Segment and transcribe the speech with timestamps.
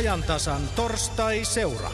[0.00, 1.90] ajantasan torstai-seura.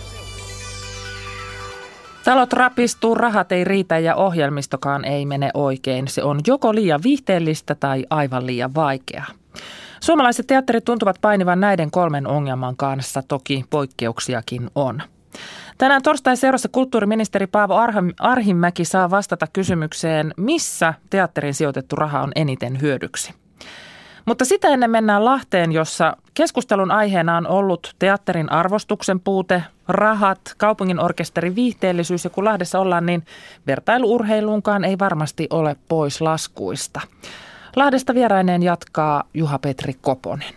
[2.25, 6.09] Talot rapistuu, rahat ei riitä ja ohjelmistokaan ei mene oikein.
[6.09, 9.27] Se on joko liian viihteellistä tai aivan liian vaikeaa.
[10.01, 15.03] Suomalaiset teatterit tuntuvat painivan näiden kolmen ongelman kanssa, toki poikkeuksiakin on.
[15.79, 17.75] Tänään torstai seurassa kulttuuriministeri Paavo
[18.19, 23.35] Arhimäki saa vastata kysymykseen, missä teatterin sijoitettu raha on eniten hyödyksi.
[24.27, 31.01] Mutta sitä ennen mennään Lahteen, jossa keskustelun aiheena on ollut teatterin arvostuksen puute, rahat, kaupungin
[31.01, 33.27] orkesterin viihteellisyys ja kun Lahdessa ollaan, niin
[33.67, 37.01] vertailuurheiluunkaan ei varmasti ole pois laskuista.
[37.77, 40.55] Lahdesta vieraineen jatkaa Juha-Petri Koponen.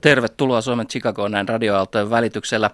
[0.00, 2.70] Tervetuloa Suomen Chicagoon näin radioaaltojen välityksellä.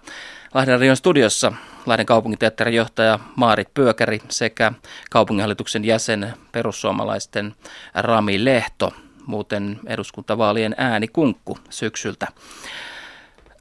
[0.53, 1.53] Lahden radion studiossa
[1.85, 4.71] Lahden kaupunginteatterin johtaja Maarit Pyökäri sekä
[5.09, 7.55] kaupunginhallituksen jäsen perussuomalaisten
[7.95, 8.93] Rami Lehto,
[9.27, 12.27] muuten eduskuntavaalien ääni kunkku syksyltä.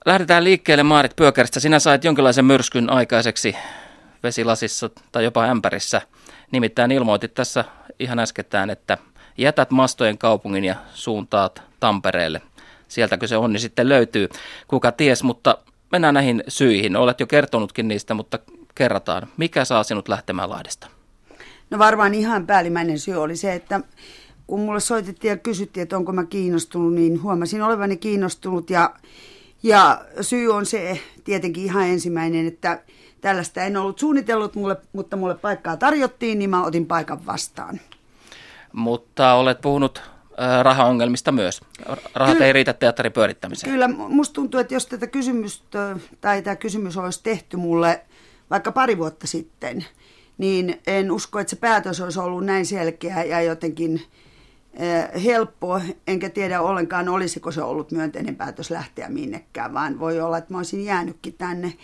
[0.06, 1.60] Lähdetään liikkeelle Maarit Pyökäristä.
[1.60, 3.56] Sinä sait jonkinlaisen myrskyn aikaiseksi
[4.22, 6.02] vesilasissa tai jopa ämpärissä.
[6.50, 7.64] Nimittäin ilmoitit tässä
[7.98, 8.98] ihan äskettäin, että
[9.38, 12.42] jätät mastojen kaupungin ja suuntaat Tampereelle.
[12.88, 14.28] Sieltäkö se onni sitten löytyy,
[14.68, 15.58] kuka ties, mutta
[15.92, 16.96] mennään näihin syihin.
[16.96, 18.38] Olet jo kertonutkin niistä, mutta
[18.74, 19.28] kerrataan.
[19.36, 20.86] Mikä saa sinut lähtemään Lahdesta?
[21.70, 23.80] No varmaan ihan päällimmäinen syy oli se, että
[24.52, 28.70] kun mulle soitettiin ja kysyttiin, että onko mä kiinnostunut, niin huomasin olevani kiinnostunut.
[28.70, 28.94] Ja,
[29.62, 32.82] ja syy on se tietenkin ihan ensimmäinen, että
[33.20, 37.80] tällaista en ollut suunnitellut, mulle, mutta mulle paikkaa tarjottiin, niin mä otin paikan vastaan.
[38.72, 40.02] Mutta olet puhunut
[40.62, 41.60] rahaongelmista myös.
[42.14, 43.72] Rahat kyllä, ei riitä teatterin pyörittämiseen.
[43.72, 48.02] Kyllä, musta tuntuu, että jos tätä kysymystä tai tämä kysymys olisi tehty mulle
[48.50, 49.84] vaikka pari vuotta sitten,
[50.38, 54.02] niin en usko, että se päätös olisi ollut näin selkeä ja jotenkin
[55.24, 60.54] helppo, enkä tiedä ollenkaan, olisiko se ollut myönteinen päätös lähteä minnekään, vaan voi olla, että
[60.54, 61.74] mä olisin jäänytkin tänne.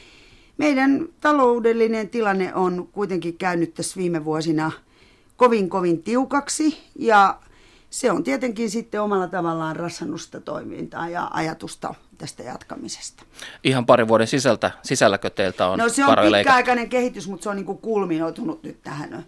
[0.59, 4.73] Meidän taloudellinen tilanne on kuitenkin käynyt tässä viime vuosina
[5.37, 7.39] kovin kovin tiukaksi ja
[7.91, 13.23] se on tietenkin sitten omalla tavallaan rassannusta toimintaa ja ajatusta tästä jatkamisesta.
[13.65, 17.57] Ihan pari vuoden sisältä, sisälläkö teiltä on No se on pitkäaikainen kehitys, mutta se on
[17.57, 19.27] niin kuin kulminoitunut nyt tähän,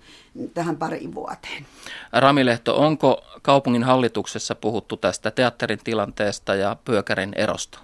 [0.54, 1.66] tähän pariin vuoteen.
[2.12, 7.78] Ramilehto, onko kaupungin hallituksessa puhuttu tästä teatterin tilanteesta ja pyökärin erosta?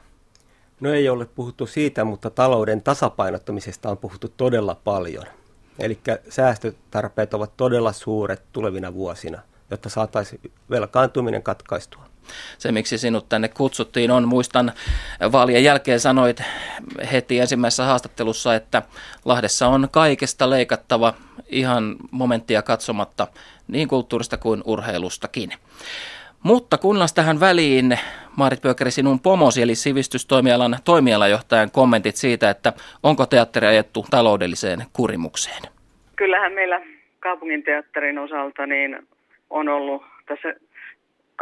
[0.81, 5.25] No ei ole puhuttu siitä, mutta talouden tasapainottamisesta on puhuttu todella paljon.
[5.79, 12.07] Eli säästötarpeet ovat todella suuret tulevina vuosina– jotta saataisiin velkaantuminen katkaistua.
[12.59, 14.73] Se, miksi sinut tänne kutsuttiin, on, muistan
[15.33, 16.43] vaalien jälkeen sanoit
[17.13, 18.83] heti ensimmäisessä haastattelussa, että
[19.25, 21.15] Lahdessa on kaikesta leikattava
[21.49, 23.27] ihan momenttia katsomatta
[23.69, 25.53] niin kulttuurista kuin urheilustakin.
[26.43, 27.99] Mutta kuunnellaan tähän väliin,
[28.37, 32.73] Maarit Pöökäri, sinun pomosi eli sivistystoimialan toimialajohtajan kommentit siitä, että
[33.03, 35.63] onko teatteri ajettu taloudelliseen kurimukseen.
[36.17, 36.81] Kyllähän meillä
[37.21, 39.09] kaupunginteatterin osalta niin
[39.51, 40.55] on ollut tässä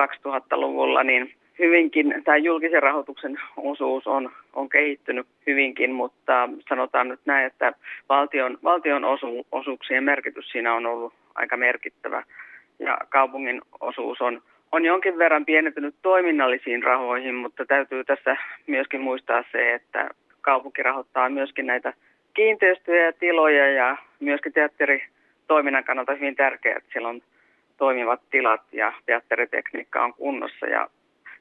[0.00, 7.46] 2000-luvulla, niin hyvinkin, tämä julkisen rahoituksen osuus on, on kehittynyt hyvinkin, mutta sanotaan nyt näin,
[7.46, 7.72] että
[8.08, 12.22] valtion, valtion osu, osuuksien merkitys siinä on ollut aika merkittävä.
[12.78, 19.44] Ja kaupungin osuus on, on jonkin verran pienentynyt toiminnallisiin rahoihin, mutta täytyy tässä myöskin muistaa
[19.52, 21.92] se, että kaupunki rahoittaa myöskin näitä
[22.34, 27.22] kiinteistöjä ja tiloja ja myöskin teatteritoiminnan kannalta hyvin tärkeää, että siellä on
[27.76, 30.88] toimivat tilat ja teatteritekniikka on kunnossa ja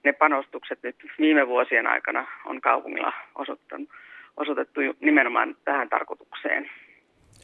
[0.03, 3.13] ne panostukset nyt viime vuosien aikana on kaupungilla
[4.35, 6.69] osoitettu nimenomaan tähän tarkoitukseen.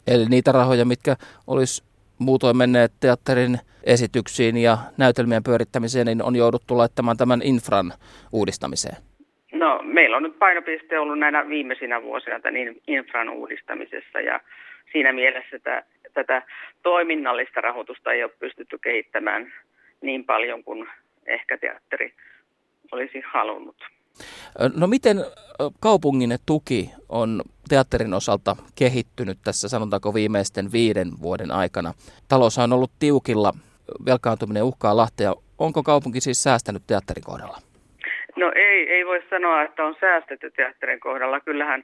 [0.08, 1.16] Eli niitä rahoja, mitkä
[1.48, 1.84] olisi
[2.20, 7.94] muutoin menneet teatterin esityksiin ja näytelmien pyörittämiseen, niin on jouduttu laittamaan tämän infran
[8.32, 8.96] uudistamiseen?
[9.52, 14.40] No, meillä on nyt painopiste ollut näinä viimeisinä vuosina tämän infran uudistamisessa ja
[14.92, 15.84] siinä mielessä että
[16.14, 16.42] tätä
[16.84, 19.54] toiminnallista rahoitusta ei ole pystytty kehittämään
[20.02, 20.88] niin paljon kuin
[21.26, 22.14] ehkä teatteri
[22.92, 23.76] olisi halunnut.
[24.76, 25.18] No miten
[25.80, 31.94] kaupungin tuki on teatterin osalta kehittynyt tässä sanotaanko viimeisten viiden vuoden aikana?
[32.28, 33.54] Talous on ollut tiukilla,
[34.06, 35.34] velkaantuminen uhkaa Lahtea.
[35.58, 37.58] Onko kaupunki siis säästänyt teatterin kohdalla?
[38.36, 41.40] No ei, ei voi sanoa, että on säästetty teatterin kohdalla.
[41.40, 41.84] Kyllähän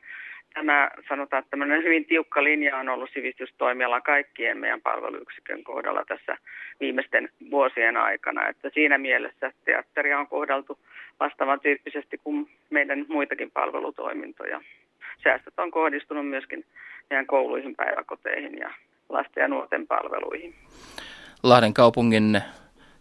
[0.55, 6.37] tämä, sanotaan, että tämmöinen hyvin tiukka linja on ollut sivistystoimiala kaikkien meidän palveluyksikön kohdalla tässä
[6.79, 8.47] viimeisten vuosien aikana.
[8.47, 10.79] Että siinä mielessä teatteria on kohdeltu
[11.19, 14.61] vastaavan tyyppisesti kuin meidän muitakin palvelutoimintoja.
[15.23, 16.65] Säästöt on kohdistunut myöskin
[17.09, 18.73] meidän kouluihin, päiväkoteihin ja
[19.09, 20.55] lasten ja nuorten palveluihin.
[21.43, 22.41] Lahden kaupungin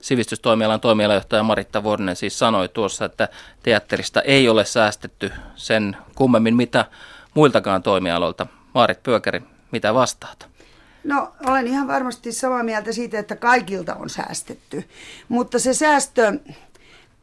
[0.00, 3.28] sivistystoimialan toimialajohtaja Maritta Vuorinen siis sanoi tuossa, että
[3.62, 6.84] teatterista ei ole säästetty sen kummemmin mitä
[7.34, 8.46] muiltakaan toimialoilta.
[8.74, 10.48] Maarit Pyökäri, mitä vastaat?
[11.04, 14.84] No olen ihan varmasti samaa mieltä siitä, että kaikilta on säästetty,
[15.28, 16.32] mutta se säästö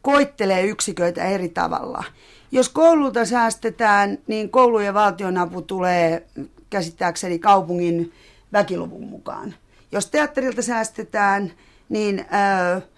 [0.02, 2.04] koittelee yksiköitä eri tavalla.
[2.52, 6.28] Jos koululta säästetään, niin koulujen valtionapu tulee
[6.70, 8.14] käsittääkseni kaupungin
[8.54, 9.54] väkiluvun mukaan.
[9.92, 11.52] Jos teatterilta säästetään,
[11.90, 12.26] niin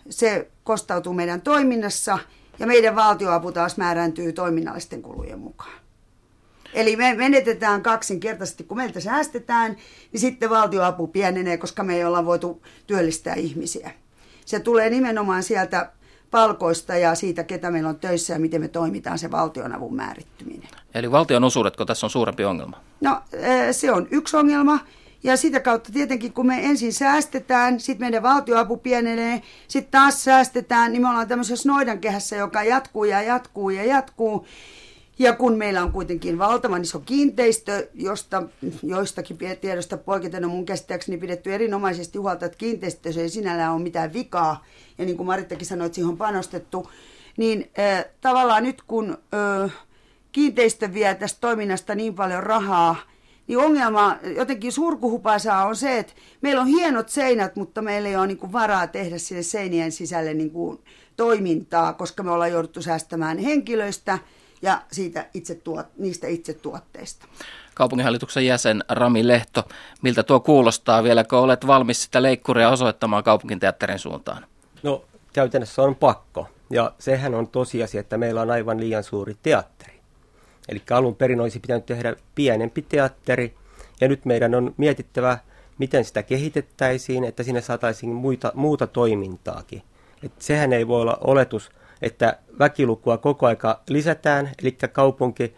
[0.10, 2.20] se kostautuu meidän toiminnassa
[2.60, 5.83] ja meidän valtioapu taas määrääntyy toiminnallisten kulujen mukaan.
[6.74, 9.76] Eli me menetetään kaksinkertaisesti, kun meiltä säästetään,
[10.12, 13.92] niin sitten valtioapu pienenee, koska me ei olla voitu työllistää ihmisiä.
[14.46, 15.92] Se tulee nimenomaan sieltä
[16.32, 20.70] palkoista ja siitä, ketä meillä on töissä ja miten me toimitaan se valtionavun määrittyminen.
[20.94, 22.78] Eli valtion osuudetko tässä on suurempi ongelma?
[23.02, 23.22] No
[23.72, 24.80] se on yksi ongelma.
[25.24, 30.92] Ja sitä kautta tietenkin, kun me ensin säästetään, sitten meidän valtioapu pienenee, sitten taas säästetään,
[30.92, 34.46] niin me ollaan tämmöisessä noidankehässä, joka jatkuu ja jatkuu ja jatkuu.
[35.20, 38.44] Ja kun meillä on kuitenkin valtavan iso kiinteistö, josta
[38.84, 44.14] joistakin tiedosta poiketen on mun käsittääkseni pidetty erinomaisesti huolta, että kiinteistössä ei sinällään ole mitään
[44.14, 44.66] vikaa,
[44.98, 46.90] ja niin kuin Marittakin sanoi, että siihen on panostettu,
[47.38, 49.18] niin äh, tavallaan nyt kun
[49.64, 49.72] äh,
[50.32, 52.96] kiinteistö vie tästä toiminnasta niin paljon rahaa,
[53.48, 58.28] niin ongelma jotenkin surkuhupaisaa on se, että meillä on hienot seinät, mutta meillä ei ole
[58.28, 60.80] niin kuin varaa tehdä sinne seinien sisälle niin kuin
[61.18, 64.20] toimintaa, koska me ollaan jouduttu säästämään henkilöistä
[64.64, 67.26] ja siitä itse tuot, niistä itse tuotteista.
[67.74, 69.64] Kaupunginhallituksen jäsen Rami Lehto,
[70.02, 71.04] miltä tuo kuulostaa?
[71.04, 74.46] Vieläkö olet valmis sitä leikkuria osoittamaan kaupunginteatterin suuntaan?
[74.84, 76.48] No käytännössä on pakko.
[76.70, 80.00] Ja sehän on tosiasia, että meillä on aivan liian suuri teatteri.
[80.70, 83.56] Eli alun perin olisi pitänyt tehdä pienempi teatteri,
[84.02, 85.38] ja nyt meidän on mietittävä,
[85.78, 89.84] miten sitä kehitettäisiin, että sinne saataisiin muita, muuta toimintaakin.
[90.24, 91.70] Et sehän ei voi olla oletus,
[92.04, 95.56] että väkilukua koko aika lisätään, eli kaupunki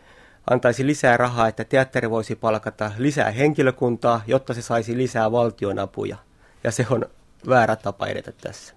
[0.50, 6.18] antaisi lisää rahaa, että teatteri voisi palkata lisää henkilökuntaa, jotta se saisi lisää valtionapuja.
[6.64, 7.06] Ja se on
[7.50, 8.74] väärä tapa edetä tässä.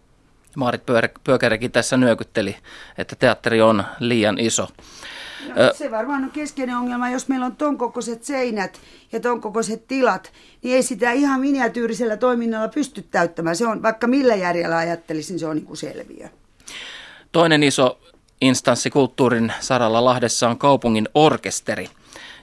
[0.57, 0.83] Maarit
[1.25, 2.57] Pyökärikin tässä nyökytteli,
[2.99, 4.69] että teatteri on liian iso.
[5.49, 8.81] No, se varmaan on keskeinen ongelma, jos meillä on ton kokoiset seinät
[9.13, 10.33] ja ton kokoiset tilat,
[10.63, 13.57] niin ei sitä ihan miniatyyrisellä toiminnalla pysty täyttämään.
[13.57, 16.29] Se on, vaikka millä järjellä ajattelisin, se on niin kuin selviö.
[17.33, 17.99] Toinen iso
[18.41, 21.89] instanssi kulttuurin saralla Lahdessa on kaupungin orkesteri.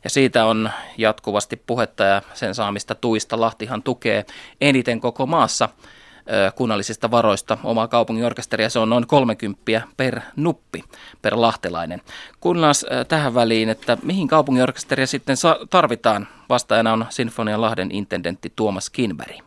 [0.04, 4.26] Ja siitä on jatkuvasti puhetta ja sen saamista tuista Lahtihan tukee
[4.62, 5.70] eniten koko maassa
[6.56, 8.70] kunnallisista varoista omaa kaupungin orkesteria.
[8.70, 9.62] Se on noin 30
[9.98, 10.84] per nuppi,
[11.22, 12.02] per lahtelainen.
[12.40, 12.76] Kuunnellaan
[13.08, 15.38] tähän väliin, että mihin kaupungin orkesteria sitten
[15.70, 16.28] tarvitaan.
[16.50, 19.45] Vastaajana on Sinfonian Lahden intendentti Tuomas Kinberg.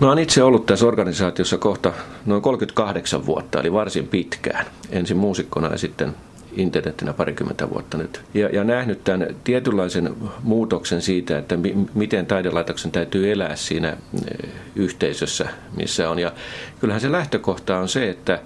[0.00, 1.92] Mä oon itse ollut tässä organisaatiossa kohta
[2.26, 4.66] noin 38 vuotta, eli varsin pitkään.
[4.90, 6.14] Ensin muusikkona ja sitten
[6.56, 8.20] internettinä parikymmentä vuotta nyt.
[8.34, 14.50] Ja, ja nähnyt tämän tietynlaisen muutoksen siitä, että mi, miten taidelaitoksen täytyy elää siinä eh,
[14.76, 16.18] yhteisössä, missä on.
[16.18, 16.32] Ja
[16.80, 18.40] kyllähän se lähtökohta on se, että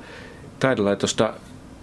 [0.60, 1.34] taidelaitosta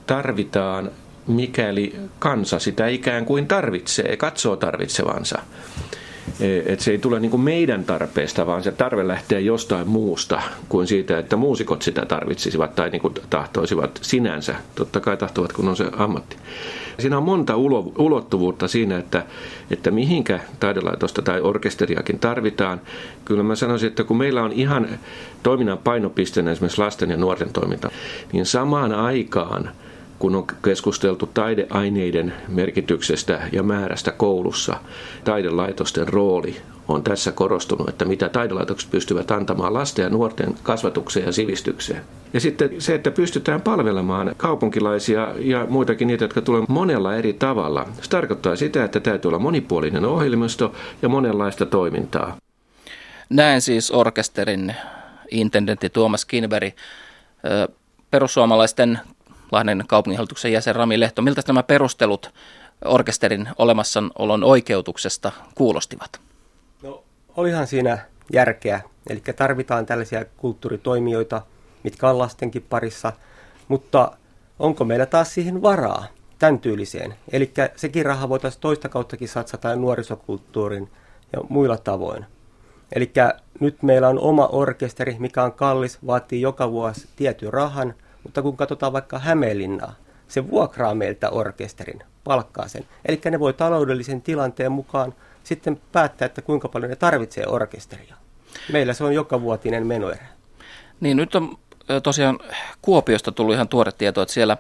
[0.08, 0.92] tarvitaan,
[1.28, 5.42] mikäli kansa sitä ikään kuin tarvitsee, katsoo tarvitsevansa.
[6.40, 10.42] Eh, että se ei tule niin kuin meidän tarpeesta, vaan se tarve lähtee jostain muusta
[10.70, 14.56] kuin siitä, että muusikot sitä tarvitsisivat tai niin kuin tahtoisivat sinänsä.
[14.76, 16.36] Totta kai tahtovat, kun on se ammatti.
[17.00, 17.56] Siinä on monta
[17.98, 19.26] ulottuvuutta siinä, että,
[19.72, 22.82] että mihinkä taidelaitosta tai orkesteriakin tarvitaan.
[23.26, 24.88] Kyllä mä sanoisin, että kun meillä on ihan
[25.44, 27.92] toiminnan painopisteenä esimerkiksi lasten ja nuorten toiminta,
[28.34, 29.70] niin samaan aikaan–
[30.22, 34.76] kun on keskusteltu taideaineiden merkityksestä ja määrästä koulussa,
[35.24, 41.32] taidelaitosten rooli on tässä korostunut, että mitä taidelaitokset pystyvät antamaan lasten ja nuorten kasvatukseen ja
[41.32, 42.02] sivistykseen.
[42.34, 47.88] Ja sitten se, että pystytään palvelemaan kaupunkilaisia ja muitakin niitä, jotka tulevat monella eri tavalla.
[48.02, 52.38] Se tarkoittaa sitä, että täytyy olla monipuolinen ohjelmisto ja monenlaista toimintaa.
[53.30, 54.76] Näen siis orkesterin
[55.32, 56.74] intendentti Tuomas Kinberg.
[58.12, 59.00] Perussuomalaisten
[59.52, 61.22] Lahden kaupunginhallituksen jäsen Rami Lehto.
[61.22, 62.34] Miltä nämä perustelut
[62.86, 66.20] orkesterin olemassaolon oikeutuksesta kuulostivat?
[66.84, 67.04] No,
[67.38, 67.98] olihan siinä
[68.34, 68.82] järkeä.
[69.10, 71.42] Eli tarvitaan tällaisia kulttuuritoimijoita,
[71.84, 73.14] mitkä on lastenkin parissa,
[73.68, 74.12] mutta
[74.60, 76.06] onko meillä taas siihen varaa,
[76.40, 77.16] tämän tyyliseen?
[77.32, 80.90] Eli sekin raha voitaisiin toista kauttakin satsata nuorisokulttuurin
[81.34, 82.26] ja muilla tavoin.
[82.96, 83.12] Eli
[83.60, 87.94] nyt meillä on oma orkesteri, mikä on kallis, vaatii joka vuosi tietyn rahan–
[88.24, 89.96] mutta kun katsotaan vaikka Hämeenlinnaa,
[90.28, 92.86] se vuokraa meiltä orkesterin, palkkaa sen.
[93.06, 95.14] Eli ne voi taloudellisen tilanteen mukaan
[95.44, 98.16] sitten päättää, että kuinka paljon ne tarvitsee orkesteria.
[98.72, 100.26] Meillä se on joka vuotinen menoerä.
[101.00, 101.58] Niin nyt on
[102.04, 102.40] tosiaan
[102.82, 104.58] Kuopiosta tullut ihan tuore tieto, että siellä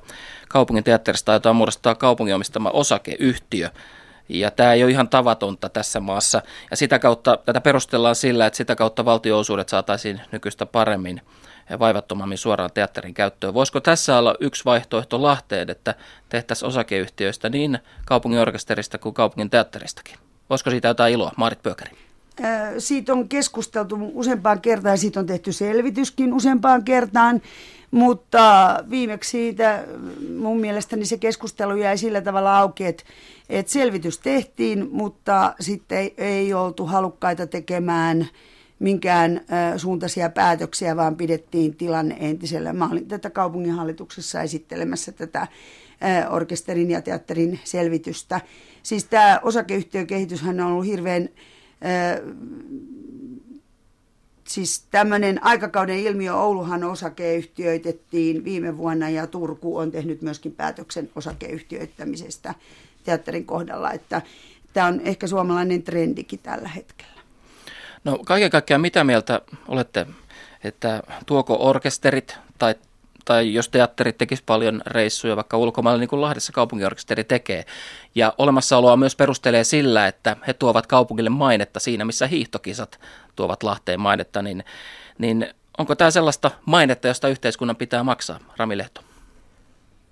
[0.50, 3.70] kaupungin teatterista taitaa muodostaa kaupungin omistama osakeyhtiö.
[4.30, 6.41] Ja tämä ei ole ihan tavatonta tässä maassa.
[6.72, 11.22] Ja sitä kautta, tätä perustellaan sillä, että sitä kautta valtioosuudet saataisiin nykyistä paremmin
[11.80, 13.54] vaivattomammin suoraan teatterin käyttöön.
[13.54, 15.96] Voisiko tässä olla yksi vaihtoehto Lahteen, että
[16.30, 20.16] tehtäisiin osakeyhtiöistä niin kaupungin orkesterista kuin kaupungin teatteristakin?
[20.50, 21.92] Voisiko siitä jotain iloa, Maarit Pöökäri?
[22.78, 27.42] Siitä on keskusteltu useampaan kertaan siitä on tehty selvityskin useampaan kertaan,
[27.92, 29.84] mutta viimeksi siitä
[30.38, 33.04] mun mielestäni se keskustelu jäi sillä tavalla auki, että,
[33.50, 38.28] että selvitys tehtiin, mutta sitten ei, ei oltu halukkaita tekemään
[38.82, 39.42] minkään
[39.78, 42.74] suuntaisia päätöksiä, vaan pidettiin tilanne entisellä.
[42.74, 45.48] Mä olin tätä kaupunginhallituksessa esittelemässä tätä
[46.30, 48.42] orkesterin ja teatterin selvitystä.
[48.84, 51.30] Siis tämä osakeyhtiökehityshän on ollut hirveän
[54.48, 62.56] siis tämmöinen aikakauden ilmiö Ouluhan osakeyhtiöitettiin viime vuonna ja Turku on tehnyt myöskin päätöksen osakeyhtiöittämisestä
[63.04, 64.22] teatterin kohdalla, että
[64.74, 67.11] tämä on ehkä suomalainen trendikin tällä hetkellä.
[68.03, 70.08] No kaiken kaikkiaan mitä mieltä olette,
[70.63, 72.75] että tuoko orkesterit tai
[73.25, 77.65] tai jos teatterit tekisi paljon reissuja vaikka ulkomailla, niin kuin Lahdessa kaupungiorkesteri tekee.
[78.15, 83.00] Ja olemassaoloa myös perustelee sillä, että he tuovat kaupungille mainetta siinä, missä hiihtokisat
[83.36, 84.63] tuovat Lahteen mainetta, niin,
[85.17, 89.01] niin onko tämä sellaista mainetta, josta yhteiskunnan pitää maksaa, Rami Lehto?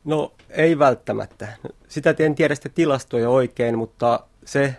[0.06, 1.48] No ei välttämättä.
[1.88, 4.76] Sitä en tiedä sitä tilastoja oikein, mutta se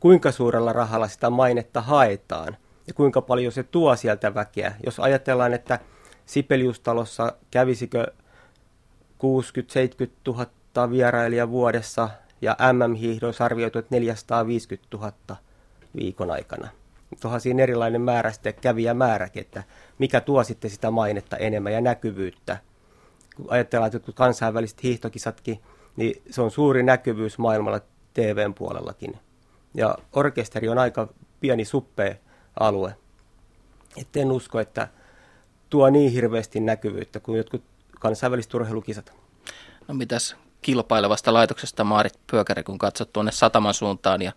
[0.00, 4.72] kuinka suurella rahalla sitä mainetta haetaan ja kuinka paljon se tuo sieltä väkeä.
[4.86, 5.78] Jos ajatellaan, että
[6.26, 8.12] Sipeliustalossa kävisikö 60-70
[10.26, 10.46] 000
[10.90, 12.10] vierailijaa vuodessa
[12.42, 15.12] ja MM-hiihdoissa arvioitu, että 450 000
[15.96, 16.68] viikon aikana.
[17.20, 19.62] Tuohan siinä erilainen määrä sitten kävijämääräkin, että
[19.98, 22.58] mikä tuo sitten sitä mainetta enemmän ja näkyvyyttä.
[23.36, 25.60] Kun ajatellaan, että kansainväliset hiihtokisatkin,
[25.96, 27.80] niin se on suuri näkyvyys maailmalla
[28.14, 29.18] TVn puolellakin.
[29.74, 31.08] Ja orkesteri on aika
[31.40, 32.14] pieni suppea
[32.60, 32.96] alue.
[33.96, 34.88] Et en usko, että
[35.70, 37.62] tuo niin hirveästi näkyvyyttä kuin jotkut
[38.00, 39.12] kansainväliset urheilukisat.
[39.88, 44.32] No mitäs kilpailevasta laitoksesta Maarit Pyökäri, kun katsot tuonne Sataman suuntaan ja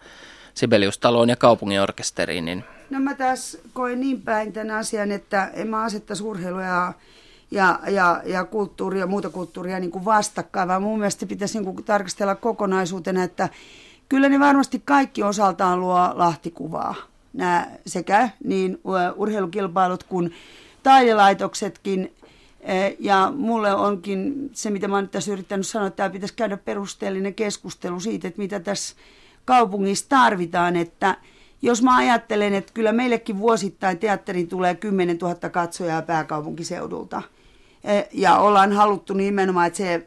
[0.53, 2.63] Sibeliustaloon ja kaupunginorkesteriin, niin...
[2.89, 6.93] No mä taas koen niin päin tämän asian, että en mä asettaisi urheilua ja,
[7.51, 11.75] ja, ja, ja kulttuuria ja muuta kulttuuria niin kuin vastakkain, vaan mun mielestä pitäisi niin
[11.75, 13.49] kuin tarkastella kokonaisuutena, että
[14.09, 16.95] kyllä ne varmasti kaikki osaltaan luo lahtikuvaa.
[17.33, 18.81] Nämä sekä niin
[19.15, 20.33] urheilukilpailut kuin
[20.83, 22.13] taidelaitoksetkin.
[22.61, 26.57] Eh, ja mulle onkin se, mitä mä oon tässä yrittänyt sanoa, että tämä pitäisi käydä
[26.57, 28.95] perusteellinen keskustelu siitä, että mitä tässä
[29.45, 31.17] kaupungissa tarvitaan, että
[31.61, 37.21] jos mä ajattelen, että kyllä meillekin vuosittain teatteriin tulee 10 000 katsojaa pääkaupunkiseudulta,
[38.11, 40.03] ja ollaan haluttu nimenomaan, että se eh,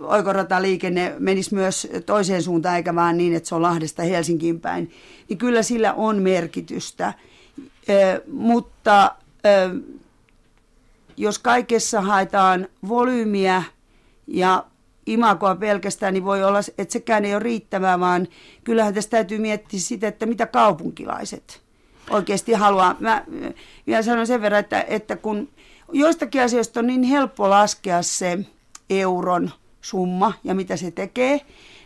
[0.00, 4.90] oikorataliikenne menisi myös toiseen suuntaan, eikä vaan niin, että se on Lahdesta Helsinkiin päin,
[5.28, 7.14] niin kyllä sillä on merkitystä.
[8.32, 9.14] Mutta
[11.16, 13.62] jos kaikessa haetaan volyymiä
[14.26, 14.64] ja
[15.06, 18.28] imakoa pelkästään, niin voi olla, että sekään ei ole riittävää, vaan
[18.64, 21.62] kyllähän tästä täytyy miettiä sitä, että mitä kaupunkilaiset
[22.10, 22.96] oikeasti haluaa.
[23.00, 23.24] Mä
[23.86, 25.48] vielä sanon sen verran, että, että kun
[25.94, 28.38] joistakin asioista on niin helppo laskea se
[28.90, 31.40] euron summa ja mitä se tekee,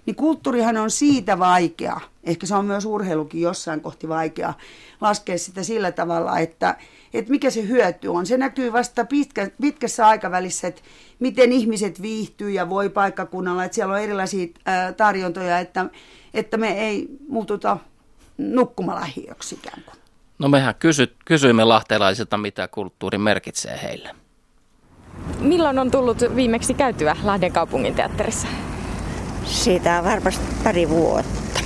[0.07, 4.55] niin kulttuurihan on siitä vaikea, ehkä se on myös urheilukin jossain kohti vaikea,
[5.01, 6.77] laskea sitä sillä tavalla, että,
[7.15, 8.27] että mikä se hyöty on.
[8.27, 10.83] Se näkyy vasta pitkä, pitkässä aikavälissä, että
[11.19, 14.47] miten ihmiset viihtyy ja voi paikkakunnalla, että siellä on erilaisia
[14.97, 15.87] tarjontoja, että,
[16.35, 17.79] että me ei muututa
[18.39, 19.99] nukkumalähiöksi ikään kuin.
[20.39, 24.11] No mehän kysy, kysyimme lahtelaisilta, mitä kulttuuri merkitsee heille.
[25.41, 28.49] Milloin on tullut viimeksi käytyä Lahden kaupungin teatterissa?
[29.45, 31.61] Siitä on varmasti pari vuotta.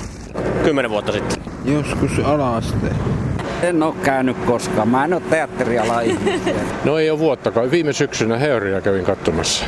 [0.65, 1.43] Kymmenen vuotta sitten.
[1.65, 2.87] Joskus alaste.
[3.63, 4.89] En ole käynyt koskaan.
[4.89, 5.95] Mä en ole teatteriala
[6.85, 7.71] No ei ole vuottakaan.
[7.71, 9.65] Viime syksynä Heoria kävin katsomassa.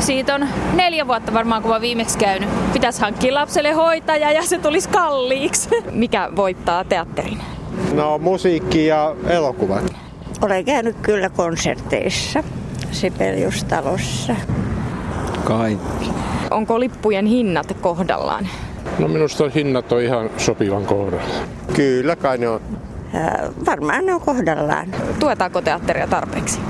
[0.00, 2.72] Siitä on neljä vuotta varmaan, kun mä viimeksi käynyt.
[2.72, 5.68] Pitäisi hankkia lapselle hoitaja ja se tulisi kalliiksi.
[5.90, 7.38] Mikä voittaa teatterin?
[7.94, 9.94] No musiikki ja elokuvat.
[10.42, 12.44] Olen käynyt kyllä konserteissa
[12.90, 14.36] Sibeliustalossa.
[15.44, 16.10] Kaikki.
[16.50, 18.48] Onko lippujen hinnat kohdallaan?
[18.98, 21.24] No minusta hinnat on ihan sopivan kohdalla.
[21.74, 22.60] Kyllä kai ne on.
[23.14, 23.30] Äh,
[23.66, 24.86] varmaan ne on kohdallaan.
[25.20, 26.60] Tuetaanko teatteria tarpeeksi?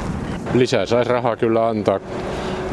[0.54, 2.00] Lisää saisi rahaa kyllä antaa.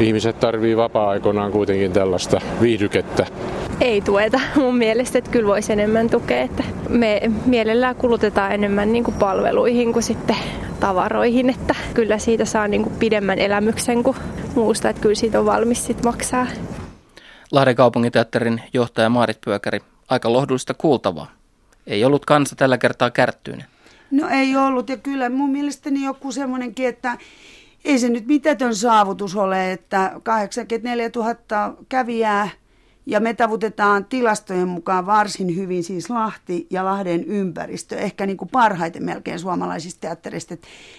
[0.00, 3.26] Ihmiset tarvii vapaa-aikoinaan kuitenkin tällaista viihdykettä.
[3.80, 6.42] Ei tueta mun mielestä, että kyllä voisi enemmän tukea.
[6.42, 10.36] Että me mielellään kulutetaan enemmän niin kuin palveluihin kuin sitten
[10.80, 14.16] tavaroihin, että kyllä siitä saa niin kuin pidemmän elämyksen kuin
[14.54, 16.46] muusta, että kyllä siitä on valmis sit maksaa.
[17.52, 21.30] Lahden kaupunginteatterin johtaja Maarit Pyökäri, aika lohdullista kuultavaa.
[21.86, 23.66] Ei ollut kansa tällä kertaa kärttyinen.
[24.10, 27.18] No ei ollut ja kyllä mun mielestäni joku semmoinenkin, että
[27.84, 31.34] ei se nyt mitätön saavutus ole, että 84 000
[31.88, 32.48] kävijää
[33.06, 38.48] ja me tavutetaan tilastojen mukaan varsin hyvin siis Lahti ja Lahden ympäristö, ehkä niin kuin
[38.48, 40.56] parhaiten melkein suomalaisista teatterista.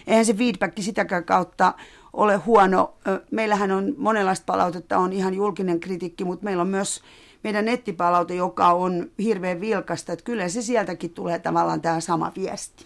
[0.07, 1.73] eihän se feedback sitäkään kautta
[2.13, 2.93] ole huono.
[3.31, 7.01] Meillähän on monenlaista palautetta, on ihan julkinen kritiikki, mutta meillä on myös
[7.43, 10.13] meidän nettipalaute, joka on hirveän vilkasta.
[10.13, 12.85] Että kyllä se sieltäkin tulee tavallaan tämä sama viesti.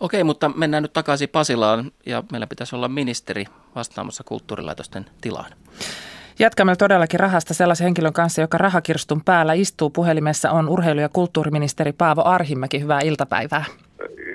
[0.00, 3.44] Okei, mutta mennään nyt takaisin Pasilaan ja meillä pitäisi olla ministeri
[3.74, 5.52] vastaamassa kulttuurilaitosten tilaan.
[6.40, 11.92] Jatkamme todellakin rahasta sellaisen henkilön kanssa, joka rahakirstun päällä istuu puhelimessa, on urheilu- ja kulttuuriministeri
[11.92, 12.80] Paavo Arhimäki.
[12.80, 13.64] Hyvää iltapäivää.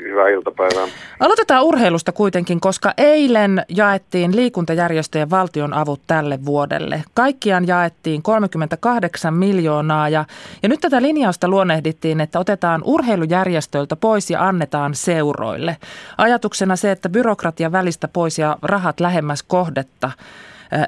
[0.04, 0.88] Hyvää iltapäivää.
[1.20, 7.04] Aloitetaan urheilusta kuitenkin, koska eilen jaettiin liikuntajärjestöjen valtion avut tälle vuodelle.
[7.14, 10.26] Kaikkiaan jaettiin 38 miljoonaa ja,
[10.64, 15.78] ja nyt tätä linjausta luonnehdittiin, että otetaan urheilujärjestöiltä pois ja annetaan seuroille.
[16.18, 20.12] Ajatuksena se, että byrokratia välistä pois ja rahat lähemmäs kohdetta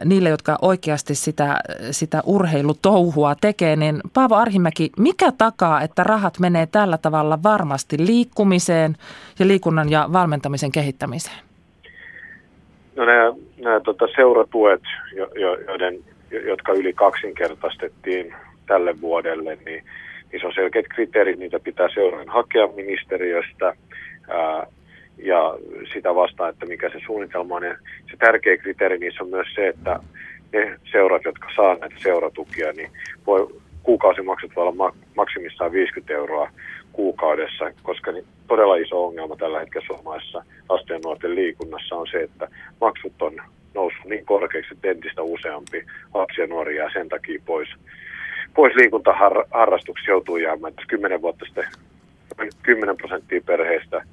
[0.05, 1.59] niille, jotka oikeasti sitä,
[1.91, 8.95] sitä urheilutouhua tekee, niin Paavo Arhimäki, mikä takaa, että rahat menee tällä tavalla varmasti liikkumiseen
[9.39, 11.37] ja liikunnan ja valmentamisen kehittämiseen?
[12.95, 14.81] No nämä, nämä tota, seuratuet,
[15.15, 15.99] jo, jo, joiden,
[16.31, 18.35] jotka yli kaksinkertaistettiin
[18.67, 19.83] tälle vuodelle, niin,
[20.31, 23.65] niin se on selkeät kriteerit, niitä pitää seurojen hakea ministeriöstä.
[24.29, 24.67] Ää,
[25.17, 25.57] ja
[25.93, 27.63] sitä vastaan, että mikä se suunnitelma on.
[27.63, 27.77] Ja
[28.11, 29.99] se tärkeä kriteeri niissä on myös se, että
[30.53, 32.91] ne seurat, jotka saa näitä seuratukia, niin
[33.27, 33.47] voi,
[33.83, 36.49] kuukausimaksut voi olla maksimissaan 50 euroa
[36.93, 42.17] kuukaudessa, koska niin todella iso ongelma tällä hetkellä suomalaisessa lasten ja nuorten liikunnassa on se,
[42.17, 42.47] että
[42.81, 43.41] maksut on
[43.73, 47.69] noussut niin korkeaksi, että entistä useampi lapsi ja nuori jää sen takia pois,
[48.53, 50.73] pois liikuntaharrastuksessa joutuu jäämään.
[50.87, 51.65] 10 vuotta sitten
[52.63, 54.05] 10 prosenttia perheistä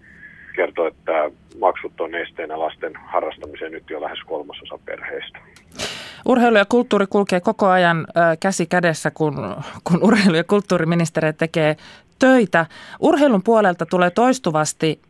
[0.52, 5.38] kertoo, että maksut on esteenä lasten harrastamiseen nyt jo lähes kolmasosa perheistä.
[6.28, 8.06] Urheilu ja kulttuuri kulkee koko ajan
[8.40, 11.76] käsi kädessä, kun, kun urheilu- ja kulttuuriministeri tekee
[12.18, 12.66] töitä.
[13.00, 15.00] Urheilun puolelta tulee toistuvasti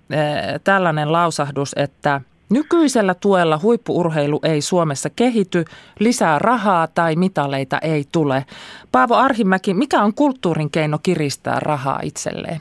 [0.65, 5.65] tällainen lausahdus, että nykyisellä tuella huippuurheilu ei Suomessa kehity,
[5.99, 8.45] lisää rahaa tai mitaleita ei tule.
[8.93, 12.61] Paavo Arhimäki, mikä on kulttuurin keino kiristää rahaa itselleen?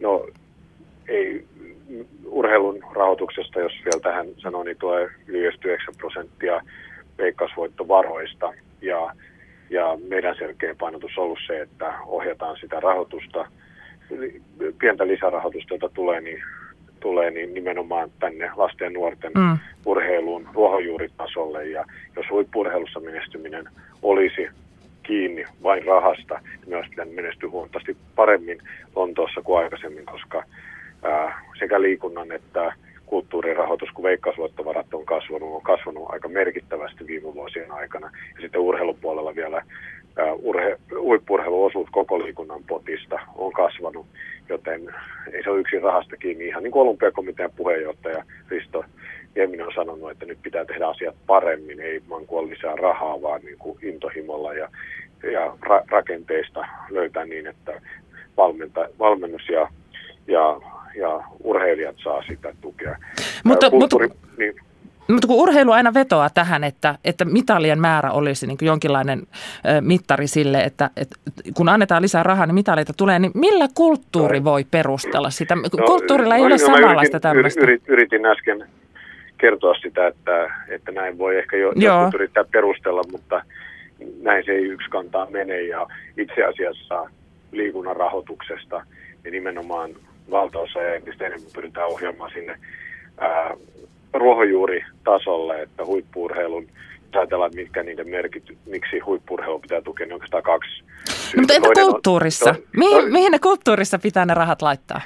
[0.00, 0.26] No
[1.08, 1.44] ei
[2.24, 6.60] urheilun rahoituksesta, jos vielä tähän sanoo, niin tulee yli 9 prosenttia
[7.18, 8.52] veikkausvoittovaroista.
[8.82, 9.12] Ja,
[9.70, 13.46] ja meidän selkeä painotus on ollut se, että ohjataan sitä rahoitusta,
[14.78, 16.42] pientä lisärahoitusta, jota tulee, niin,
[17.00, 19.58] tulee niin nimenomaan tänne lasten ja nuorten mm.
[19.86, 21.66] urheiluun ruohonjuuritasolle.
[21.66, 21.84] Ja
[22.16, 23.68] jos huippurheilussa menestyminen
[24.02, 24.48] olisi
[25.02, 28.58] kiinni vain rahasta, niin me olisi menestyä huomattavasti paremmin
[28.96, 30.42] Lontoossa kuin aikaisemmin, koska
[31.58, 32.72] sekä liikunnan että
[33.06, 38.10] kulttuurirahoitus, kun veikkausluottovarat on kasvanut, on kasvanut aika merkittävästi viime vuosien aikana.
[38.34, 39.62] Ja sitten urheilupuolella vielä
[40.38, 44.06] urhe, huippurheiluosuus koko liikunnan potista on kasvanut,
[44.48, 44.94] joten
[45.32, 46.46] ei se ole yksin rahasta kiinni.
[46.46, 48.84] Ihan niin kuin olympiakomitean puheenjohtaja Risto
[49.36, 53.40] Jemmin on sanonut, että nyt pitää tehdä asiat paremmin, ei vaan kuin lisää rahaa, vaan
[53.44, 54.68] niin kuin intohimolla ja,
[55.32, 57.80] ja ra- rakenteista löytää niin, että
[58.36, 59.68] valmenta, valmennus ja,
[60.26, 60.60] ja
[60.96, 62.96] ja urheilijat saa sitä tukea.
[63.44, 64.54] Mutta, Kulttuuri, mutta, niin,
[65.08, 69.22] mutta kun urheilu aina vetoaa tähän, että, että mitalien määrä olisi niin kuin jonkinlainen
[69.80, 71.16] mittari sille, että, että
[71.54, 75.54] kun annetaan lisää rahaa, niin mitaleita tulee, niin millä kulttuuri voi perustella sitä?
[75.54, 77.60] No, Kulttuurilla ei no, ole no, samanlaista tämmöistä.
[77.60, 78.66] Yritin, yritin äsken
[79.38, 83.42] kertoa sitä, että, että näin voi ehkä jo, jotkut yrittää perustella, mutta
[84.22, 85.62] näin se ei yksi kantaa mene.
[85.62, 87.10] Ja itse asiassa
[87.52, 88.86] liikunnan rahoituksesta
[89.24, 89.90] ja nimenomaan
[90.30, 92.58] valtaosa ja entistä enemmän pyritään ohjaamaan sinne
[93.18, 93.54] ää,
[94.12, 96.66] ruohonjuuritasolle, että huippuurheilun,
[97.06, 100.82] jos ajatellaan, mitkä niiden merkit, miksi huippurheilu pitää tukea, niin oikeastaan kaksi
[101.36, 102.54] No, mutta entä kulttuurissa?
[102.54, 105.00] To, mihin, to, mihin ne kulttuurissa pitää ne rahat laittaa?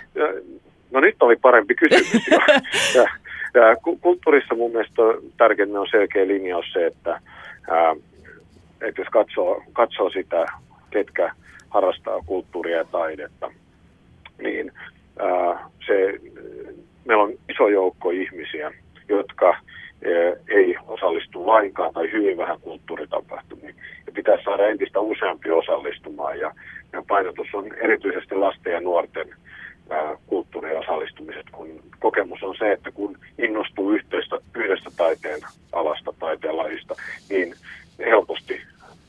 [0.91, 2.27] No nyt oli parempi kysymys.
[2.95, 3.03] ja,
[3.55, 5.03] ja, kulttuurissa mun mielestä
[5.37, 7.21] tärkeintä on selkeä linjaus se, että,
[7.71, 7.97] ää,
[8.81, 10.47] että jos katsoo, katsoo sitä,
[10.91, 11.35] ketkä
[11.69, 13.53] harrastaa kulttuuria ja taidetta,
[14.43, 14.73] niin
[15.87, 16.21] se,
[17.05, 18.73] meillä on iso joukko ihmisiä,
[19.09, 19.57] jotka
[20.49, 23.75] ei osallistu lainkaan tai hyvin vähän kulttuuritapahtumiin.
[24.07, 26.55] Ja pitäisi saada entistä useampi osallistumaan ja,
[26.93, 29.29] ja painotus on erityisesti lasten ja nuorten
[30.27, 35.41] kulttuuriosallistumiset, kun kokemus on se, että kun innostuu yhteistä, yhdestä taiteen
[35.73, 36.15] alasta,
[36.53, 36.95] lajista,
[37.31, 37.55] niin
[37.99, 38.61] helposti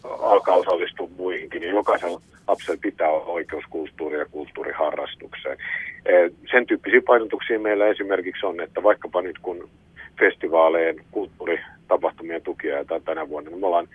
[0.03, 1.61] alkaa osallistua muihinkin.
[1.61, 5.57] Niin jokaisella lapsella pitää olla oikeus kulttuuri- ja kulttuuriharrastukseen.
[6.51, 9.69] Sen tyyppisiä painotuksia meillä esimerkiksi on, että vaikkapa nyt kun
[10.19, 13.87] festivaaleen, kulttuuritapahtumien tukia tänä vuonna, niin me ollaan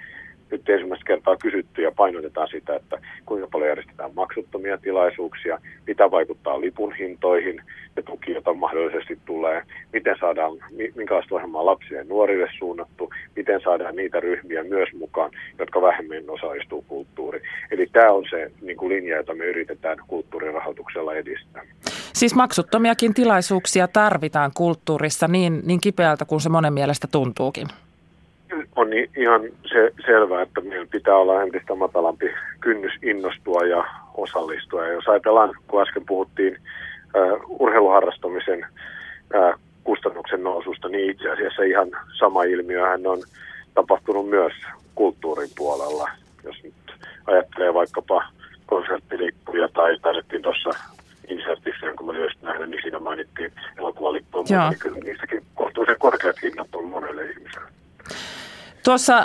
[0.50, 6.61] nyt ensimmäistä kertaa kysytty ja painotetaan sitä, että kuinka paljon järjestetään maksuttomia tilaisuuksia, mitä vaikuttaa
[6.61, 7.62] lipun hintoihin
[7.96, 10.52] ja tuki, jota mahdollisesti tulee, miten saadaan,
[10.96, 16.85] minkälaista ohjelmaa lapsille ja nuorille suunnattu, miten saadaan niitä ryhmiä myös mukaan, jotka vähemmän osallistuu
[16.88, 17.44] kulttuuriin.
[17.70, 21.62] Eli tämä on se niin kuin linja, jota me yritetään kulttuurirahoituksella edistää.
[22.12, 27.66] Siis maksuttomiakin tilaisuuksia tarvitaan kulttuurissa niin, niin kipeältä kuin se monen mielestä tuntuukin
[28.76, 32.26] on ihan se, selvää, että meillä pitää olla entistä matalampi
[32.61, 34.87] kynnys innostua ja osallistua.
[34.87, 36.56] Ja jos ajatellaan, kun äsken puhuttiin
[37.14, 38.66] uh, urheiluharrastamisen
[39.35, 43.22] uh, kustannuksen noususta, niin itse asiassa ihan sama ilmiöhän on
[43.74, 44.52] tapahtunut myös
[44.94, 46.11] kulttuurin puolella.
[46.44, 46.56] Jos
[47.26, 48.28] ajattelee vaikkapa
[48.66, 50.70] konserttilippuja tai taidettiin tuossa
[51.28, 56.37] insertissä, jonka mä just nähnyt, niin siinä mainittiin elokuvalippuja, mutta niin kyllä niistäkin kohtuullisen korkeat
[56.42, 57.68] hinnat on monelle ihmiselle.
[58.87, 59.25] Tuossa äh,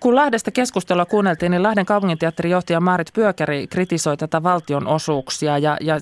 [0.00, 5.76] kun Lahdesta keskustelua kuunneltiin, niin Lahden kaupunginteatterin johtaja Maarit Pyökäri kritisoi tätä valtion osuuksia ja,
[5.80, 6.00] ja äh,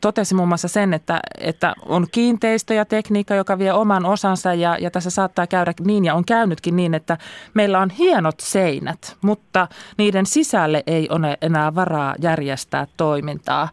[0.00, 4.76] totesi muun muassa sen, että, että on kiinteistö ja tekniikka, joka vie oman osansa ja,
[4.80, 7.18] ja tässä saattaa käydä niin ja on käynytkin niin, että
[7.54, 13.68] meillä on hienot seinät, mutta niiden sisälle ei ole enää varaa järjestää toimintaa.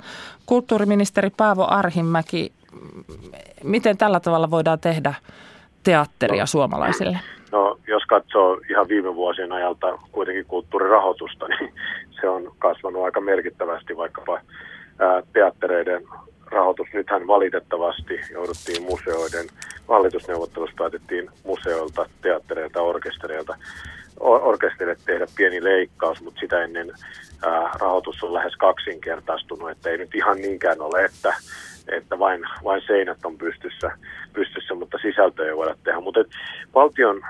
[0.46, 2.54] Kulttuuriministeri Paavo Arhimäki,
[3.64, 5.14] miten tällä tavalla voidaan tehdä
[5.84, 7.20] teatteria suomalaisille?
[7.52, 11.74] No, jos katsoo ihan viime vuosien ajalta kuitenkin kulttuurirahoitusta, niin
[12.22, 14.42] se on kasvanut aika merkittävästi vaikkapa
[15.00, 16.04] ää, teattereiden
[16.46, 16.88] rahoitus.
[16.94, 19.48] Nythän valitettavasti jouduttiin museoiden,
[19.88, 23.58] hallitusneuvottelussa päätettiin museoilta, teattereilta, orkestereilta,
[24.20, 26.92] orkestereille tehdä pieni leikkaus, mutta sitä ennen
[27.46, 31.34] ää, rahoitus on lähes kaksinkertaistunut, että ei nyt ihan niinkään ole, että
[31.96, 33.92] että vain, vain seinät on pystyssä,
[34.34, 36.00] pystyssä, mutta sisältöä ei voida tehdä.
[36.00, 36.20] Mutta
[36.76, 37.22] valtion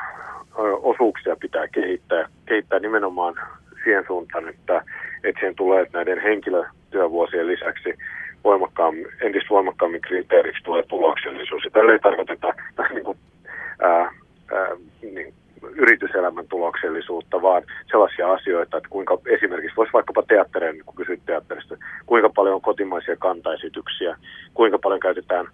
[0.83, 3.35] osuuksia pitää kehittää, kehittää nimenomaan
[3.83, 4.81] siihen suuntaan, että,
[5.23, 7.93] että siihen tulee että näiden henkilötyövuosien lisäksi
[8.43, 11.63] voimakkaammin, entistä voimakkaammin kriteeriksi tulee tuloksellisuus.
[11.63, 12.53] Ja tällä ei tarkoiteta
[12.93, 13.17] niin kuin,
[13.81, 14.11] ää,
[14.51, 14.69] ää,
[15.01, 15.33] niin,
[15.75, 21.77] yrityselämän tuloksellisuutta, vaan sellaisia asioita, että kuinka esimerkiksi voisi vaikkapa teattereen, niin kun kysyt teatterista,
[22.05, 24.15] kuinka paljon on kotimaisia kantaesityksiä,
[24.59, 25.47] kuinka paljon käytetään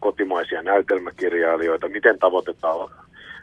[0.00, 2.90] kotimaisia näytelmäkirjailijoita, miten tavoitetaan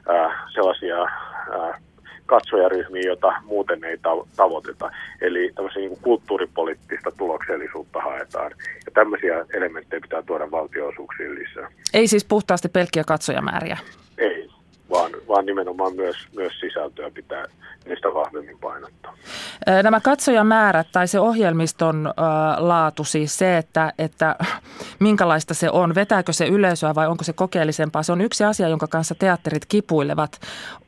[0.07, 1.81] ää, sellaisia ää,
[2.25, 3.97] katsojaryhmiä, joita muuten ei
[4.35, 4.91] tavoiteta.
[5.21, 8.51] Eli tämmöisiä niin kulttuuripoliittista tuloksellisuutta haetaan.
[8.85, 11.71] Ja tämmöisiä elementtejä pitää tuoda valtionosuuksiin lisää.
[11.93, 13.77] Ei siis puhtaasti pelkkiä katsojamääriä?
[14.17, 14.49] Ei,
[14.89, 17.45] vaan, vaan nimenomaan myös, myös sisältöä pitää
[17.85, 18.58] niistä vahvemmin.
[19.83, 22.13] Nämä katsojamäärät tai se ohjelmiston
[22.57, 24.35] laatu, siis se, että, että
[24.99, 28.87] minkälaista se on, vetääkö se yleisöä vai onko se kokeellisempaa, se on yksi asia, jonka
[28.87, 30.39] kanssa teatterit kipuilevat.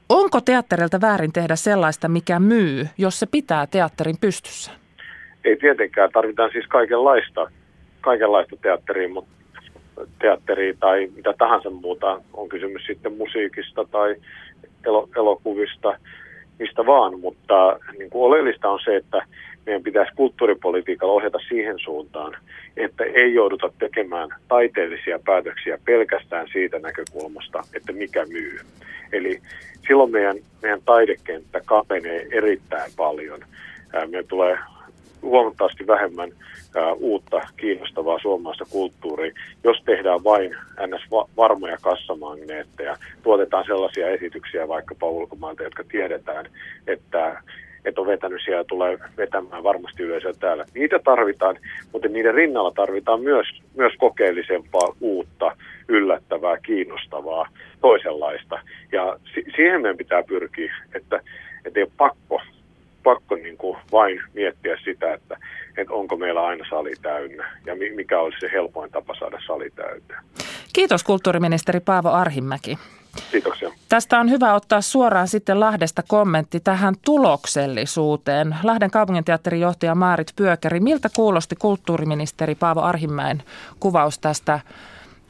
[0.10, 4.72] Onko teatterilta väärin tehdä sellaista, mikä myy, jos se pitää teatterin pystyssä?
[5.44, 7.52] Ei tietenkään, tarvitaan siis kaikenlaista,
[8.02, 9.32] kaikenlaista teatteria, mutta
[10.20, 14.16] teatteria tai mitä tahansa muuta, on kysymys sitten musiikista tai
[15.16, 15.98] elokuvista,
[16.62, 19.26] mistä vaan, mutta niin kuin oleellista on se, että
[19.66, 22.38] meidän pitäisi kulttuuripolitiikalla ohjata siihen suuntaan,
[22.78, 28.60] että ei jouduta tekemään taiteellisia päätöksiä pelkästään siitä näkökulmasta, että mikä myy.
[29.12, 29.42] Eli
[29.88, 33.40] silloin meidän, meidän taidekenttä kapenee erittäin paljon.
[33.94, 34.58] Meidän tulee
[35.22, 36.32] huomattavasti vähemmän
[36.76, 40.56] ää, uutta kiinnostavaa suomalaista kulttuuria, jos tehdään vain
[40.88, 41.02] ns.
[41.38, 46.46] varmoja kassamagneetteja, tuotetaan sellaisia esityksiä vaikkapa ulkomailta, jotka tiedetään,
[46.88, 47.42] että
[47.86, 50.66] että on vetänyt siellä tulee vetämään varmasti yleisöä täällä.
[50.74, 51.58] Niitä tarvitaan,
[51.94, 55.58] mutta niiden rinnalla tarvitaan myös, myös kokeellisempaa, uutta,
[55.88, 57.48] yllättävää, kiinnostavaa,
[57.82, 58.60] toisenlaista.
[58.92, 61.22] Ja si- siihen meidän pitää pyrkiä, että,
[61.66, 62.42] että ei ole pakko
[63.04, 65.38] pakko niin kuin vain miettiä sitä, että,
[65.78, 70.20] että onko meillä aina sali täynnä ja mikä olisi se helpoin tapa saada sali täyteen.
[70.74, 72.78] Kiitos kulttuuriministeri Paavo Arhimäki.
[73.32, 73.72] Kiitoksia.
[73.90, 78.56] Tästä on hyvä ottaa suoraan sitten Lahdesta kommentti tähän tuloksellisuuteen.
[78.64, 83.44] Lahden kaupunginteatterin johtaja Maarit Pyökäri, miltä kuulosti kulttuuriministeri Paavo Arhimäen
[83.80, 84.60] kuvaus tästä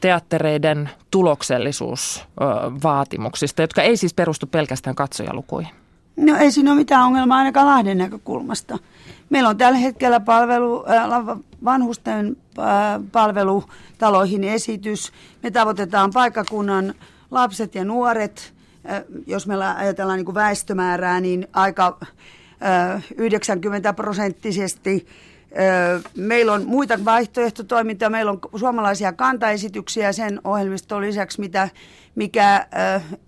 [0.00, 5.81] teattereiden tuloksellisuusvaatimuksista, jotka ei siis perustu pelkästään katsojalukuihin?
[6.16, 8.78] No ei siinä ole mitään ongelmaa ainakaan Lahden näkökulmasta.
[9.30, 12.64] Meillä on tällä hetkellä palvelu, äh, vanhusten äh,
[13.12, 15.12] palvelutaloihin esitys.
[15.42, 16.94] Me tavoitetaan paikkakunnan
[17.30, 18.52] lapset ja nuoret.
[18.90, 25.06] Äh, jos meillä ajatellaan niin kuin väestömäärää, niin aika äh, 90 prosenttisesti
[26.16, 31.68] Meillä on muita vaihtoehtotoimintoja, meillä on suomalaisia kantaesityksiä sen ohjelmiston lisäksi, mitä,
[32.14, 32.66] mikä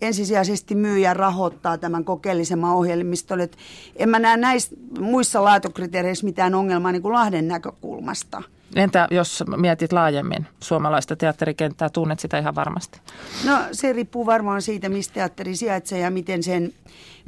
[0.00, 3.40] ensisijaisesti myyjä rahoittaa tämän kokeellisemman ohjelmiston.
[3.40, 3.56] Et
[3.96, 8.42] en mä näe näissä muissa laatukriteereissä mitään ongelmaa niin kuin Lahden näkökulmasta.
[8.76, 13.00] Entä jos mietit laajemmin suomalaista teatterikenttää, tunnet sitä ihan varmasti?
[13.44, 16.72] No se riippuu varmaan siitä, mistä teatteri sijaitsee ja miten, sen,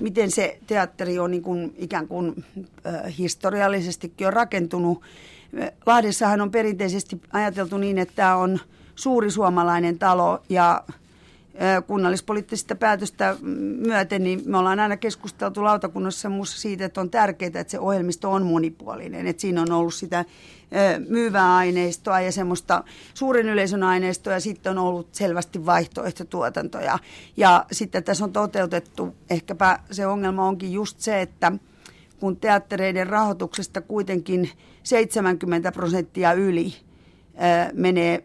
[0.01, 2.45] miten se teatteri on niin kuin, ikään kuin
[2.87, 5.03] äh, historiallisestikin on rakentunut.
[5.87, 8.61] Lahdessahan on perinteisesti ajateltu niin, että tämä on
[8.95, 10.83] suuri suomalainen talo ja
[11.87, 13.37] kunnallispoliittisista päätöstä
[13.87, 18.33] myöten, niin me ollaan aina keskusteltu lautakunnassa muussa siitä, että on tärkeää, että se ohjelmisto
[18.33, 19.27] on monipuolinen.
[19.27, 20.25] Että siinä on ollut sitä
[21.09, 26.99] myyvää aineistoa ja semmoista suuren yleisön aineistoa ja sitten on ollut selvästi vaihtoehtotuotantoja.
[27.37, 31.53] Ja sitten tässä on toteutettu, ehkäpä se ongelma onkin just se, että
[32.21, 34.51] kun teattereiden rahoituksesta kuitenkin
[34.83, 36.75] 70 prosenttia yli
[37.73, 38.25] menee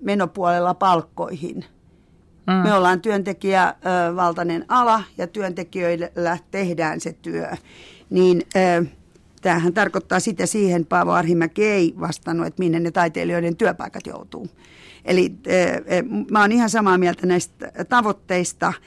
[0.00, 1.64] menopuolella palkkoihin–
[2.50, 2.54] Mm.
[2.54, 7.50] Me ollaan työntekijävaltainen ala ja työntekijöillä tehdään se työ.
[8.10, 8.42] Niin
[9.42, 14.48] tämähän tarkoittaa sitä siihen, Paavo Arhimäki ei vastannut, että minne ne taiteilijoiden työpaikat joutuu.
[15.04, 15.32] Eli
[16.30, 18.72] mä oon ihan samaa mieltä näistä tavoitteista–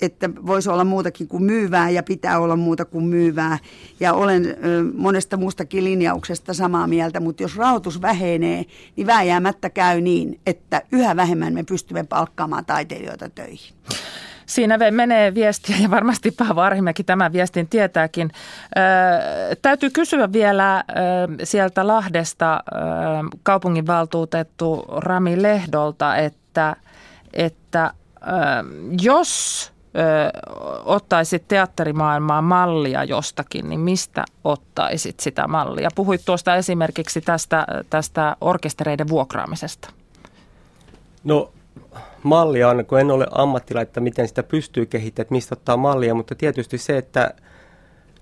[0.00, 3.58] että voisi olla muutakin kuin myyvää ja pitää olla muuta kuin myyvää.
[4.00, 4.56] Ja olen
[4.94, 8.64] monesta muustakin linjauksesta samaa mieltä, mutta jos rahoitus vähenee,
[8.96, 13.74] niin vääjäämättä käy niin, että yhä vähemmän me pystymme palkkaamaan taiteilijoita töihin.
[14.46, 18.30] Siinä menee viestiä ja varmasti Paavo Arhimäki tämän viestin tietääkin.
[18.76, 18.80] Ö,
[19.62, 20.82] täytyy kysyä vielä ö,
[21.44, 22.78] sieltä Lahdesta ö,
[23.42, 26.76] kaupunginvaltuutettu Rami Lehdolta, että,
[27.32, 27.92] että
[29.02, 29.72] jos
[30.84, 35.88] ottaisit teatterimaailmaan mallia jostakin, niin mistä ottaisit sitä mallia?
[35.94, 39.90] Puhuit tuosta esimerkiksi tästä, tästä orkestereiden vuokraamisesta.
[41.24, 41.52] No
[42.22, 46.34] mallia on, kun en ole ammattilainen, että miten sitä pystyy kehittämään, mistä ottaa mallia, mutta
[46.34, 47.34] tietysti se, että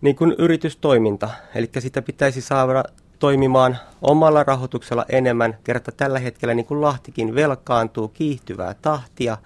[0.00, 2.84] niin kuin yritystoiminta, eli sitä pitäisi saada
[3.18, 9.38] toimimaan omalla rahoituksella enemmän, kerta tällä hetkellä niin kuin Lahtikin velkaantuu kiihtyvää tahtia,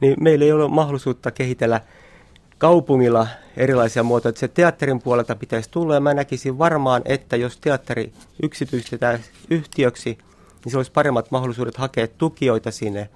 [0.00, 1.80] niin meillä ei ole mahdollisuutta kehitellä
[2.58, 4.32] kaupungilla erilaisia muotoja.
[4.36, 10.18] Se teatterin puolelta pitäisi tulla ja mä näkisin varmaan, että jos teatteri yksityistetään yhtiöksi,
[10.64, 13.08] niin se olisi paremmat mahdollisuudet hakea tukijoita sinne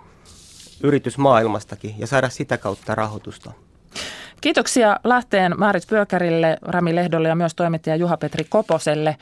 [0.83, 3.53] yritysmaailmastakin ja saada sitä kautta rahoitusta.
[4.41, 9.17] Kiitoksia Lahteen Maarit Pyökärille, Rami Lehdolle ja myös toimittaja Juha-Petri Koposelle.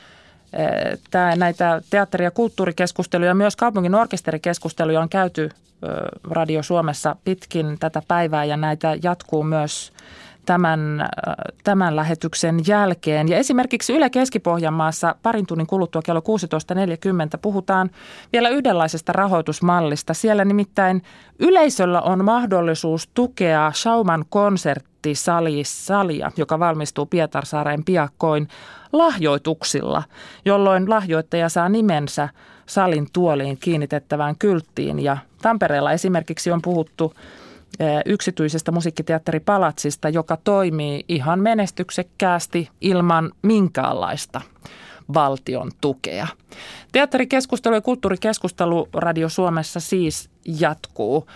[1.11, 5.49] Tämä, näitä teatteri- ja kulttuurikeskusteluja, myös kaupungin orkesterikeskusteluja on käyty
[6.23, 9.93] Radio Suomessa pitkin tätä päivää ja näitä jatkuu myös
[10.45, 11.07] tämän,
[11.63, 13.29] tämän lähetyksen jälkeen.
[13.29, 16.25] Ja esimerkiksi Yle Keski-Pohjanmaassa parin tunnin kuluttua kello 16.40
[17.41, 17.89] puhutaan
[18.33, 20.13] vielä yhdenlaisesta rahoitusmallista.
[20.13, 21.03] Siellä nimittäin
[21.39, 28.47] yleisöllä on mahdollisuus tukea Schauman konserttisalia, joka valmistuu Pietarsaareen piakkoin
[28.93, 30.03] lahjoituksilla,
[30.45, 32.29] jolloin lahjoittaja saa nimensä
[32.65, 34.99] salin tuoliin kiinnitettävään kylttiin.
[34.99, 37.13] Ja Tampereella esimerkiksi on puhuttu
[38.05, 44.41] yksityisestä musiikkiteatteripalatsista, joka toimii ihan menestyksekkäästi ilman minkäänlaista
[45.13, 46.27] valtion tukea.
[46.91, 51.27] Teatterikeskustelu ja kulttuurikeskustelu Radio Suomessa siis jatkuu.